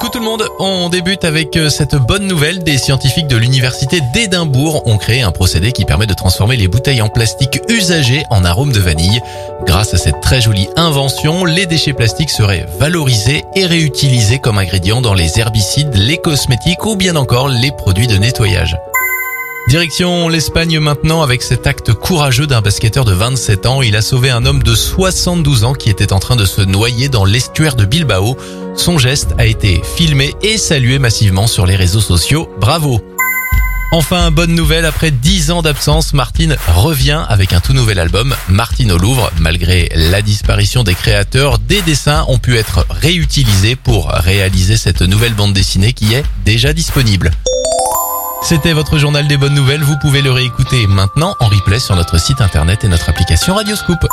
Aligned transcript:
Coucou 0.00 0.12
tout 0.12 0.18
le 0.20 0.24
monde, 0.24 0.48
on 0.58 0.88
débute 0.88 1.24
avec 1.24 1.58
euh, 1.58 1.68
cette 1.68 1.94
bonne 1.94 2.26
nouvelle. 2.26 2.64
Des 2.64 2.78
scientifiques 2.78 3.26
de 3.26 3.36
l'université 3.36 4.00
d'Édimbourg 4.14 4.86
ont 4.86 4.96
créé 4.96 5.20
un 5.20 5.30
procédé 5.30 5.72
qui 5.72 5.84
permet 5.84 6.06
de 6.06 6.14
transformer 6.14 6.56
les 6.56 6.68
bouteilles 6.68 7.02
en 7.02 7.10
plastique 7.10 7.60
usagées 7.68 8.24
en 8.30 8.42
arôme 8.46 8.72
de 8.72 8.80
vanille. 8.80 9.20
Grâce 9.66 9.92
à 9.92 9.98
cette 9.98 10.22
très 10.22 10.40
jolie 10.40 10.70
invention, 10.76 11.44
les 11.44 11.66
déchets 11.66 11.92
plastiques 11.92 12.30
seraient 12.30 12.64
valorisés 12.78 13.44
et 13.54 13.66
réutilisés 13.66 14.38
comme 14.38 14.56
ingrédients 14.56 15.02
dans 15.02 15.12
les 15.12 15.38
herbicides, 15.38 15.94
les 15.94 16.16
cosmétiques 16.16 16.86
ou 16.86 16.96
bien 16.96 17.14
encore 17.14 17.48
les 17.48 17.70
produits 17.70 18.06
de 18.06 18.16
nettoyage. 18.16 18.78
Direction 19.68 20.28
l'Espagne 20.28 20.80
maintenant 20.80 21.22
avec 21.22 21.42
cet 21.42 21.66
acte 21.66 21.92
courageux 21.92 22.46
d'un 22.46 22.60
basketteur 22.60 23.04
de 23.04 23.12
27 23.12 23.66
ans. 23.66 23.82
Il 23.82 23.94
a 23.94 24.02
sauvé 24.02 24.30
un 24.30 24.44
homme 24.44 24.62
de 24.62 24.74
72 24.74 25.64
ans 25.64 25.74
qui 25.74 25.90
était 25.90 26.12
en 26.12 26.18
train 26.18 26.34
de 26.34 26.44
se 26.44 26.60
noyer 26.60 27.08
dans 27.08 27.24
l'estuaire 27.24 27.76
de 27.76 27.84
Bilbao. 27.84 28.36
Son 28.74 28.98
geste 28.98 29.34
a 29.38 29.46
été 29.46 29.80
filmé 29.96 30.34
et 30.42 30.58
salué 30.58 30.98
massivement 30.98 31.46
sur 31.46 31.66
les 31.66 31.76
réseaux 31.76 32.00
sociaux. 32.00 32.50
Bravo 32.58 33.00
Enfin, 33.92 34.30
bonne 34.30 34.54
nouvelle, 34.54 34.84
après 34.84 35.10
10 35.10 35.50
ans 35.50 35.62
d'absence, 35.62 36.14
Martine 36.14 36.56
revient 36.68 37.24
avec 37.28 37.52
un 37.52 37.58
tout 37.60 37.72
nouvel 37.72 37.98
album, 37.98 38.36
Martine 38.48 38.92
au 38.92 38.98
Louvre. 38.98 39.32
Malgré 39.40 39.88
la 39.94 40.22
disparition 40.22 40.84
des 40.84 40.94
créateurs, 40.94 41.58
des 41.58 41.82
dessins 41.82 42.24
ont 42.28 42.38
pu 42.38 42.56
être 42.56 42.86
réutilisés 42.88 43.74
pour 43.74 44.08
réaliser 44.10 44.76
cette 44.76 45.02
nouvelle 45.02 45.34
bande 45.34 45.54
dessinée 45.54 45.92
qui 45.92 46.14
est 46.14 46.24
déjà 46.44 46.72
disponible. 46.72 47.32
C'était 48.42 48.72
votre 48.72 48.98
journal 48.98 49.28
des 49.28 49.36
bonnes 49.36 49.54
nouvelles. 49.54 49.82
Vous 49.82 49.98
pouvez 49.98 50.22
le 50.22 50.32
réécouter 50.32 50.86
maintenant 50.86 51.36
en 51.38 51.46
replay 51.46 51.78
sur 51.78 51.94
notre 51.94 52.18
site 52.18 52.40
internet 52.40 52.84
et 52.84 52.88
notre 52.88 53.08
application 53.08 53.54
Radioscoop. 53.54 54.06